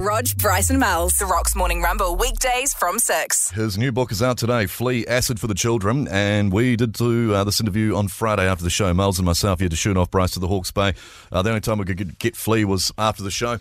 [0.00, 1.18] Rog, Bryce, and Mulls.
[1.18, 3.50] The Rocks Morning Rumble, weekdays from 6.
[3.50, 6.08] His new book is out today, Flea Acid for the Children.
[6.08, 8.92] And we did do uh, this interview on Friday after the show.
[8.94, 10.94] Miles and myself, you had to shoot off Bryce to the Hawke's Bay.
[11.30, 13.58] Uh, the only time we could get, get Flea was after the show.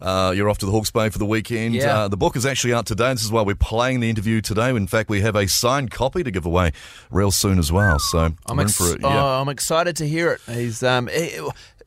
[0.00, 1.74] Uh, you're off to the Hawke's Bay for the weekend.
[1.74, 2.02] Yeah.
[2.02, 3.12] Uh, the book is actually out today.
[3.12, 4.70] This is why we're playing the interview today.
[4.70, 6.70] In fact, we have a signed copy to give away
[7.10, 7.98] real soon as well.
[7.98, 9.00] So I'm, in ex- for it.
[9.02, 9.40] oh, Yeah.
[9.40, 10.40] I'm excited to hear it.
[10.48, 11.40] He's um, eh,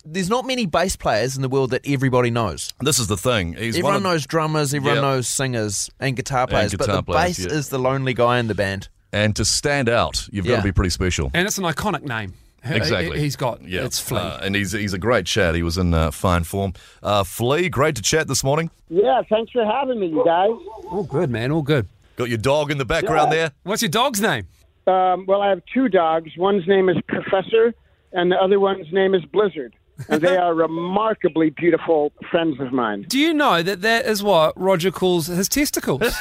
[0.06, 2.74] there's not many bass players in the world that everybody knows.
[2.80, 3.54] This is the thing.
[3.54, 5.02] He's everyone one of, knows drummers, everyone Yeah.
[5.02, 7.58] knows singers and guitar players, guitar but the players, bass yeah.
[7.58, 8.90] is the lonely guy in the band.
[9.12, 11.32] and to stand out, you've got to be pretty special.
[11.34, 12.34] And it's an iconic name.
[12.64, 13.20] Exactly.
[13.20, 14.20] He's got, Yeah, it's Flea.
[14.20, 15.54] Uh, and he's he's a great chat.
[15.54, 16.74] He was in uh, fine form.
[17.04, 18.72] Uh, Flea, great to chat this morning.
[18.90, 20.50] Yeah, thanks for having me, you guys.
[20.90, 21.88] all good, man, all good.
[22.16, 23.52] Got your dog in the background there.
[23.64, 24.48] What's your dog's name?
[24.88, 26.32] Um, well, I have two dogs.
[26.38, 27.74] One's name is Professor,
[28.14, 29.76] and the other one's name is Blizzard.
[30.10, 33.06] And they are remarkably beautiful friends of mine.
[33.08, 36.02] Do you know that that is what Roger calls his testicles?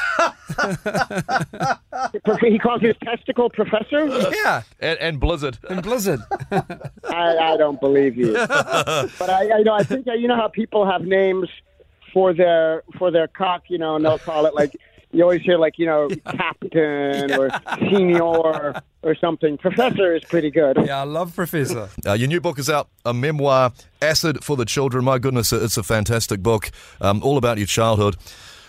[2.41, 4.07] He calls his testicle Professor?
[4.35, 5.59] yeah, And, and Blizzard.
[5.69, 6.21] and Blizzard.
[6.53, 8.33] I, I don't believe you.
[8.33, 11.49] But I, I, you know, I think you know how people have names
[12.13, 14.77] for their for their cock, you know, and they'll call it like
[15.15, 19.57] you always hear like you know Captain or Senior or something.
[19.59, 20.77] Professor is pretty good.
[20.85, 21.89] yeah, I love Professor.
[22.07, 25.05] Uh, your new book is out, a memoir, Acid for the Children.
[25.05, 26.71] My goodness, it's a fantastic book,
[27.01, 28.17] um, all about your childhood.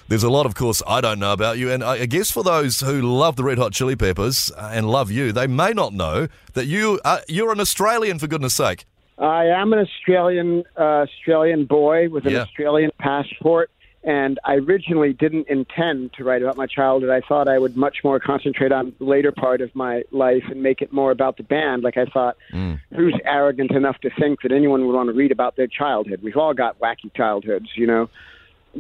[0.07, 2.43] There's a lot, of course, I don't know about you, and I I guess for
[2.43, 5.93] those who love the Red Hot Chili Peppers uh, and love you, they may not
[5.93, 8.85] know that you uh, you're an Australian, for goodness sake.
[9.17, 12.41] I am an Australian uh, Australian boy with an Yeah.
[12.41, 13.71] Australian passport,
[14.05, 17.09] and I originally didn't intend to write about my childhood.
[17.09, 20.61] I thought I would much more concentrate on the later part of my life and
[20.61, 21.83] make it more about the band.
[21.83, 22.75] Like I thought, hmm.
[22.95, 26.21] who's arrogant enough to think that anyone would want to read about their childhood?
[26.21, 28.09] We've all got wacky childhoods, you know.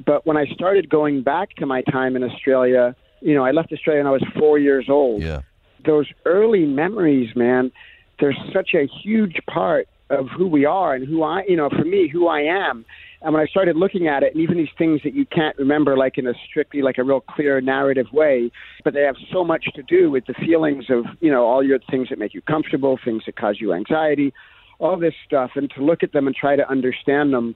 [0.05, 3.73] But when I started going back to my time in Australia, you know, I left
[3.73, 5.41] Australia when I was four years old Yeah.
[5.83, 7.71] those early memories, man,
[8.19, 11.83] they're such a huge part of who we are and who I, you know, for
[11.83, 12.85] me, who I am.
[13.21, 15.97] And when I started looking at it, and even these things that you can't remember,
[15.97, 18.51] like in a strictly, like a real clear narrative way,
[18.83, 21.79] but they have so much to do with the feelings of, you know, all your
[21.89, 24.33] things that make you comfortable, things that cause you anxiety,
[24.79, 27.55] all this stuff, and to look at them and try to understand them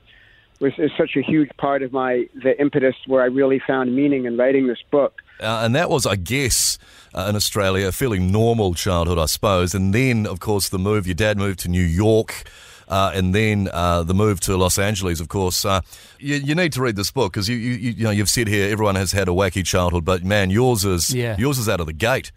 [0.60, 4.26] was is such a huge part of my the impetus where I really found meaning
[4.26, 5.22] in writing this book.
[5.40, 6.78] Uh, and that was, I guess,
[7.14, 9.74] uh, in Australia, a fairly normal childhood, I suppose.
[9.74, 11.08] And then, of course, the move.
[11.08, 12.44] Your dad moved to New York,
[12.90, 15.20] uh, and then uh, the move to Los Angeles.
[15.22, 15.82] Of course, uh,
[16.20, 18.48] you, you need to read this book because you, you, you, you know you've said
[18.48, 21.36] here everyone has had a wacky childhood, but man, yours is Yeah.
[21.38, 22.32] yours is out of the gate.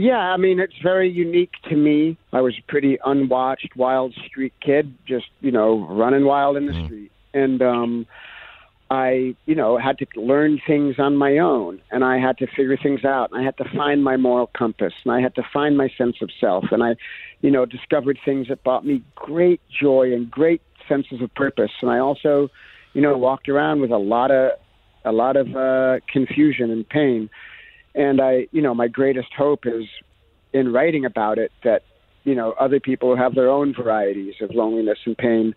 [0.00, 2.16] Yeah, I mean, it's very unique to me.
[2.32, 6.84] I was a pretty unwatched, wild street kid, just, you know, running wild in the
[6.84, 7.10] street.
[7.34, 8.06] And um,
[8.90, 12.76] I, you know, had to learn things on my own, and I had to figure
[12.76, 15.76] things out, and I had to find my moral compass, and I had to find
[15.76, 16.96] my sense of self, and I,
[17.42, 21.70] you know, discovered things that brought me great joy and great senses of purpose.
[21.82, 22.48] And I also,
[22.94, 24.52] you know, walked around with a lot of,
[25.04, 27.28] a lot of uh, confusion and pain.
[27.94, 29.84] And I, you know, my greatest hope is
[30.52, 31.82] in writing about it that
[32.24, 35.54] you know other people have their own varieties of loneliness and pain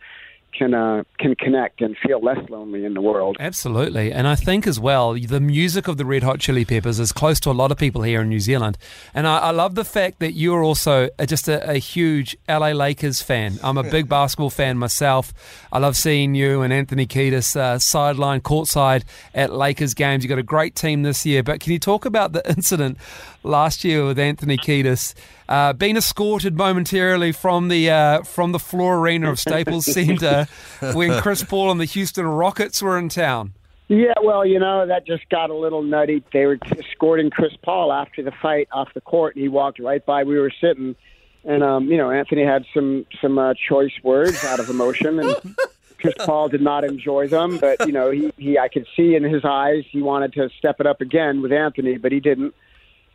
[0.54, 3.38] can uh, can connect and feel less lonely in the world.
[3.40, 4.12] Absolutely.
[4.12, 7.40] And I think as well, the music of the Red Hot Chili Peppers is close
[7.42, 8.78] to a lot of people here in New Zealand.
[9.14, 13.22] And I, I love the fact that you're also just a, a huge LA Lakers
[13.22, 13.60] fan.
[13.64, 15.34] I'm a big basketball fan myself.
[15.72, 20.24] I love seeing you and Anthony Kiedis uh, sideline, courtside at Lakers games.
[20.24, 21.44] You've got a great team this year.
[21.44, 22.98] But can you talk about the incident
[23.44, 25.14] last year with Anthony Kiedis?
[25.50, 30.41] Uh, being escorted momentarily from the uh, from the floor arena of Staples Center
[30.94, 33.54] when Chris Paul and the Houston Rockets were in town.
[33.92, 36.24] Yeah, well, you know that just got a little nutty.
[36.32, 40.06] They were escorting Chris Paul after the fight off the court, and he walked right
[40.06, 40.24] by.
[40.24, 40.96] We were sitting,
[41.44, 45.36] and um, you know Anthony had some some uh, choice words out of emotion, and
[46.00, 47.58] Chris Paul did not enjoy them.
[47.58, 50.80] But you know he, he I could see in his eyes he wanted to step
[50.80, 52.56] it up again with Anthony, but he didn't.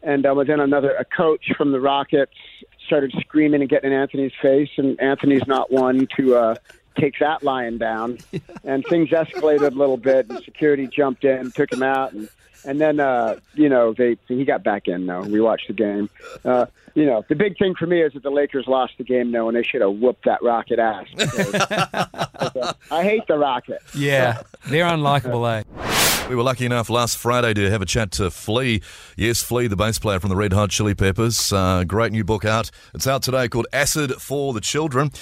[0.02, 2.36] And uh, then another a coach from the Rockets
[2.84, 6.54] started screaming and getting in Anthony's face, and Anthony's not one to uh,
[6.96, 8.18] take that lying down.
[8.64, 12.28] And things escalated a little bit, and security jumped in, took him out, and
[12.64, 15.06] and then uh, you know they he got back in.
[15.06, 15.20] though.
[15.22, 16.10] we watched the game.
[16.44, 19.30] Uh, you know, the big thing for me is that the Lakers lost the game,
[19.30, 21.06] though, and they should have whooped that Rocket ass.
[21.16, 23.82] because- I hate the Rocket.
[23.94, 25.62] Yeah, they're unlikable, eh?
[26.28, 28.82] We were lucky enough last Friday to have a chat to Flea.
[29.16, 31.52] Yes, Flea, the bass player from the Red Hot Chili Peppers.
[31.52, 32.68] Uh, great new book out.
[32.94, 35.12] It's out today called Acid for the Children.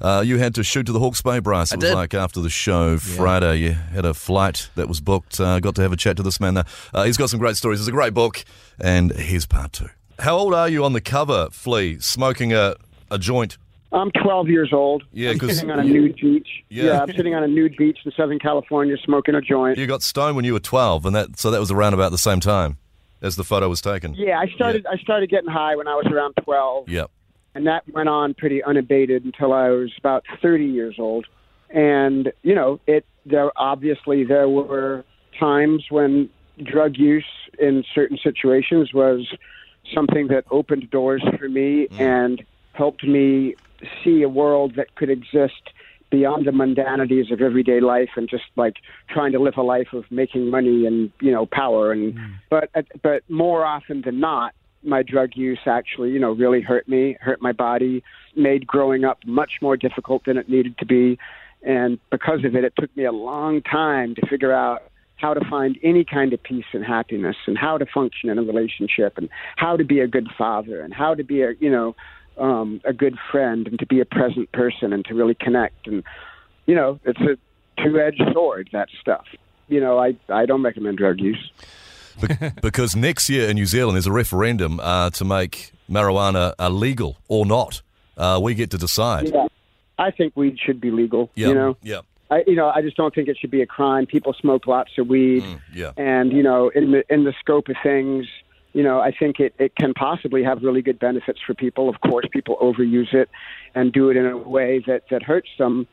[0.00, 1.70] Uh, you had to shoot to the Hawke's Bay, Bryce.
[1.70, 1.94] It I was did.
[1.94, 3.56] like after the show Friday.
[3.56, 5.38] You had a flight that was booked.
[5.38, 6.64] Uh, got to have a chat to this man there.
[6.94, 7.78] Uh, he's got some great stories.
[7.78, 8.42] It's a great book,
[8.80, 9.90] and here's part two.
[10.18, 11.98] How old are you on the cover, Flea?
[12.00, 12.76] Smoking a,
[13.10, 13.58] a joint.
[13.94, 15.04] I'm 12 years old.
[15.12, 16.48] Yeah, I'm sitting on a nude beach.
[16.68, 17.02] Yeah.
[17.02, 19.78] I'm sitting on a nude beach in Southern California, smoking a joint.
[19.78, 22.18] You got stoned when you were 12, and that so that was around about the
[22.18, 22.78] same time
[23.22, 24.14] as the photo was taken.
[24.14, 24.84] Yeah, I started.
[24.86, 26.88] I started getting high when I was around 12.
[26.88, 27.10] Yep.
[27.54, 31.26] and that went on pretty unabated until I was about 30 years old.
[31.70, 35.04] And you know, it there obviously there were
[35.38, 36.28] times when
[36.62, 37.24] drug use
[37.58, 39.34] in certain situations was
[39.92, 42.00] something that opened doors for me mm.
[42.00, 43.54] and helped me
[44.02, 45.70] see a world that could exist
[46.10, 48.76] beyond the mundanities of everyday life and just like
[49.08, 52.32] trying to live a life of making money and you know power and hmm.
[52.50, 54.54] but uh, but more often than not
[54.84, 58.02] my drug use actually you know really hurt me hurt my body
[58.36, 61.18] made growing up much more difficult than it needed to be.
[61.62, 64.82] And because of it it took me a long time to figure out
[65.16, 68.42] how to find any kind of peace and happiness and how to function in a
[68.42, 71.94] relationship and how to be a good father and how to be a you know
[72.38, 76.02] um, a good friend and to be a present person and to really connect and
[76.66, 77.36] you know it's a
[77.82, 79.24] two-edged sword that stuff
[79.68, 81.50] you know i i don't recommend drug use
[82.20, 86.68] Be- because next year in New Zealand there's a referendum uh, to make marijuana uh,
[86.68, 87.82] legal or not.
[88.16, 89.30] Uh, we get to decide.
[89.34, 89.46] yeah
[89.98, 91.48] i think weed should be legal Yeah.
[91.48, 92.00] you know Yeah.
[92.30, 94.06] I, you know, I just don't think it should be a crime.
[94.06, 95.92] People smoke lots of weed, Mm, yeah.
[95.98, 98.26] and you know, in the in the scope of things,
[98.74, 101.88] you know, I think it it can possibly have really good benefits for people.
[101.88, 103.30] Of course, people overuse it
[103.74, 105.86] and do it in a way that that hurts them,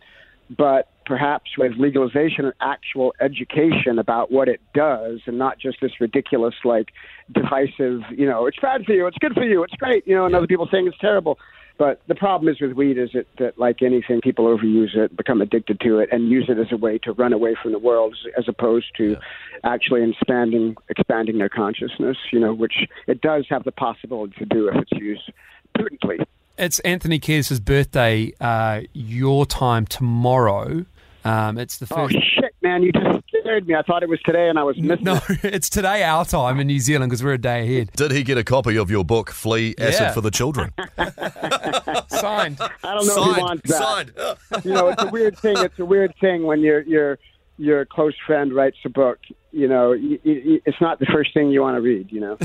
[0.50, 6.02] but perhaps with legalization and actual education about what it does, and not just this
[6.02, 6.90] ridiculous like
[7.32, 10.26] divisive, you know, it's bad for you, it's good for you, it's great, you know,
[10.26, 11.38] and other people saying it's terrible.
[11.78, 15.42] But the problem is with weed is that, that like anything, people overuse it, become
[15.42, 18.16] addicted to it, and use it as a way to run away from the world,
[18.38, 19.18] as opposed to
[19.64, 22.18] actually expanding expanding their consciousness.
[22.32, 25.32] You know, which it does have the possibility to do if it's used
[25.76, 26.20] prudently.
[26.58, 30.86] It's Anthony Kiedis' birthday, uh, your time tomorrow.
[31.24, 32.16] Um, it's the first.
[32.16, 32.84] Oh shit, man!
[32.84, 33.76] You just scared me.
[33.76, 35.04] I thought it was today, and I was missing.
[35.06, 35.40] no, it.
[35.44, 37.92] it's today our time in New Zealand because we're a day ahead.
[37.94, 40.12] Did he get a copy of your book, Flea Acid Yeah.
[40.14, 40.72] for the Children?
[42.10, 42.58] Signed.
[42.84, 44.38] I don't know if he wants that.
[44.52, 44.66] Signed.
[44.66, 45.56] you know, it's a weird thing.
[45.58, 47.20] It's a weird thing when your your
[47.58, 49.20] your close friend writes a book.
[49.52, 52.12] You know, y y it's not the first thing you want to read.
[52.12, 52.38] You know.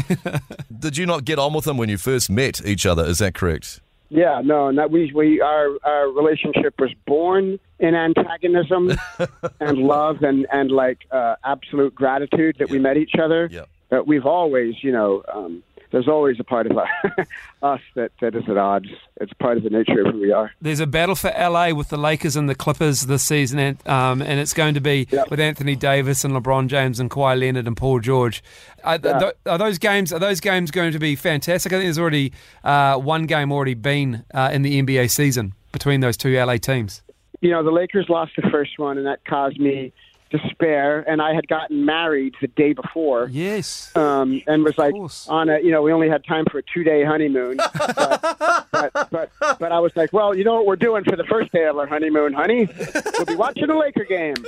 [0.79, 3.05] Did you not get on with him when you first met each other?
[3.05, 3.81] Is that correct?
[4.09, 8.93] Yeah, no, and that we we our our relationship was born in antagonism
[9.61, 13.49] and love and and like uh, absolute gratitude that we met each other.
[13.51, 13.65] Yeah.
[13.89, 16.79] But we've always, you know, um, there's always a part of
[17.63, 18.89] us that that is at odds.
[19.21, 20.53] It's part of the nature of who we are.
[20.61, 24.21] There's a battle for LA with the Lakers and the Clippers this season, and, um,
[24.23, 25.31] and it's going to be Yep.
[25.31, 28.43] with Anthony Davis and LeBron James and Kawhi Leonard and Paul George.
[28.85, 29.19] Are, Yeah.
[29.19, 30.13] th- are those games?
[30.13, 31.73] Are those games going to be fantastic?
[31.73, 32.33] I think there's already
[32.65, 37.03] uh, one game already been uh, in the NBA season between those two LA teams.
[37.41, 39.93] You know, the Lakers lost the first one, and that caused me
[40.31, 41.05] despair.
[41.09, 43.29] And I had gotten married the day before.
[43.31, 43.95] Yes.
[43.97, 44.95] um, and was like
[45.29, 47.57] on a you know we only had time for a two day honeymoon
[47.87, 51.25] but, but but but I was like well you know what we're doing for the
[51.25, 52.69] first day of our honeymoon honey
[53.17, 54.35] we'll be watching a Laker game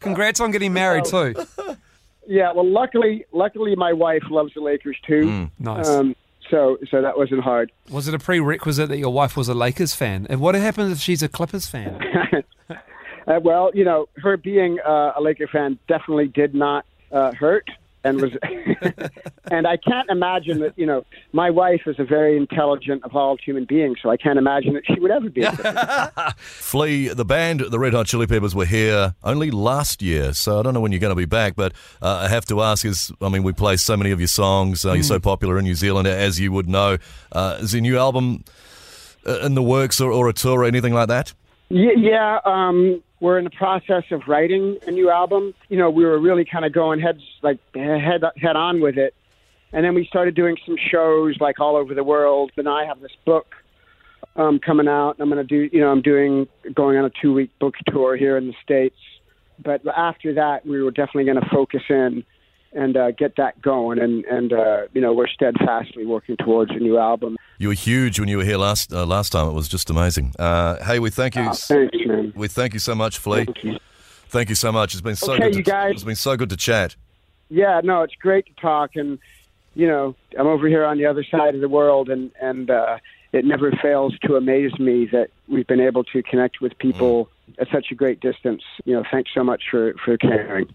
[0.00, 1.34] Congrats on getting married too.
[2.26, 5.88] yeah well luckily luckily my wife loves the Lakers too Nice.
[5.88, 6.14] um,
[6.50, 9.94] so so that wasn't hard Was it a prerequisite that your wife was a Lakers
[9.94, 10.26] fan?
[10.30, 11.98] And what happens if she's a Clippers fan?
[13.28, 17.68] Uh, well you know her being uh, a Laker fan definitely did not uh, hurt
[18.04, 18.32] and was
[19.50, 23.64] and I can't imagine that you know my wife is a very intelligent evolved human
[23.64, 26.32] being so I can't imagine that she would ever be a Clipper fan.
[26.38, 30.62] Flea, the band, the Red Hot Chili Peppers, were here only last year, so I
[30.62, 31.56] don't know when you're going to be back.
[31.56, 34.28] But uh, I have to ask: Is I mean, we play so many of your
[34.28, 34.84] songs.
[34.84, 36.98] Uh, You're so popular in New Zealand, as you would know.
[37.32, 38.44] Uh, is your new album
[39.26, 41.34] uh, in the works, or, or a tour, or anything like that?
[41.70, 45.54] Yeah, um, we're in the process of writing a new album.
[45.68, 49.14] You know, we were really kind of going heads like head head on with it,
[49.72, 52.52] and then we started doing some shows like all over the world.
[52.56, 53.54] And I have this book
[54.36, 55.12] um, coming out.
[55.18, 57.74] And I'm going to do, you know, I'm doing going on a two week book
[57.88, 58.96] tour here in the states.
[59.62, 62.24] But after that, we were definitely going to focus in
[62.72, 63.98] and uh, get that going.
[63.98, 67.36] And and uh, you know, we're steadfastly working towards a new album.
[67.60, 69.48] You were huge when you were here last uh, last time.
[69.48, 70.32] It was just amazing.
[70.38, 71.42] Uh, hey, we thank you.
[71.42, 72.32] Uh, thanks, man.
[72.36, 73.44] We thank you so much, Flea.
[73.44, 73.78] Thank you.
[74.28, 74.94] Thank you so much.
[74.94, 75.52] It's been so Okay, good.
[75.52, 75.92] To, you guys.
[75.94, 76.94] It's been so good to chat.
[77.50, 79.18] Yeah, no, it's great to talk, and
[79.74, 82.98] you know, I'm over here on the other side of the world, and and uh,
[83.32, 87.68] it never fails to amaze me that we've been able to connect with people at
[87.70, 88.62] such a great distance.
[88.84, 90.68] You know, thanks so much for for caring.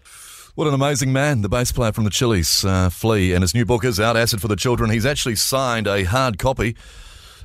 [0.54, 3.64] What an amazing man, the bass player from the Chili's, uh, Flea, and his new
[3.64, 4.88] book is out, Acid for the Children.
[4.90, 6.76] He's actually signed a hard copy,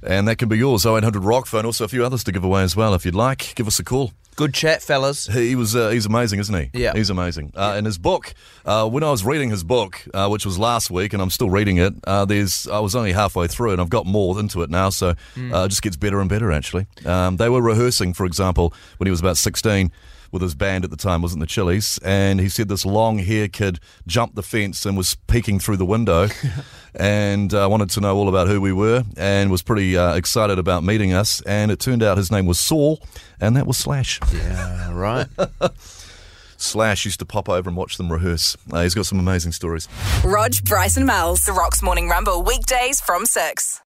[0.03, 1.65] and that can be yours, 0800 Rock Phone.
[1.65, 2.93] Also, a few others to give away as well.
[2.93, 4.11] If you'd like, give us a call.
[4.35, 5.25] Good chat, fellas.
[5.25, 6.69] He was uh, he's amazing, isn't he?
[6.79, 6.93] Yeah.
[6.93, 7.51] he's amazing.
[7.55, 10.91] Uh, and his book, uh, when I was reading his book, uh, which was last
[10.91, 11.95] week, and I'm still reading it.
[12.05, 15.09] Uh, there's I was only halfway through, and I've got more into it now, so
[15.09, 16.51] uh, it just gets better and better.
[16.51, 19.91] Actually, um, they were rehearsing, for example, when he was about 16.
[20.31, 23.79] With his band at the time, wasn't the Chili's, and he said this long-hair kid
[24.05, 26.27] jumped the fence and was peeking through the window,
[26.95, 30.59] and uh, wanted to know all about who we were, and was pretty uh, excited
[30.59, 31.41] about meeting us.
[31.41, 33.01] And it turned out his name was Saul,
[33.41, 34.19] and that was Slash.
[34.31, 35.27] Yeah, right.
[36.57, 38.57] Slash used to pop over and watch them rehearse.
[38.71, 39.87] Uh, he's got some amazing stories.
[40.23, 43.81] Rog, Bryce, and Mulls The Rocks Morning Rumble, weekdays from 6.